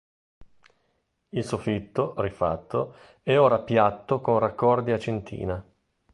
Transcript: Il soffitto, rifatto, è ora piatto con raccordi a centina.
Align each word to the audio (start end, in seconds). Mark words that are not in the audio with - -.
Il 1.29 1.43
soffitto, 1.45 2.15
rifatto, 2.17 2.95
è 3.21 3.37
ora 3.37 3.59
piatto 3.61 4.19
con 4.19 4.39
raccordi 4.39 4.93
a 4.93 4.97
centina. 4.97 5.63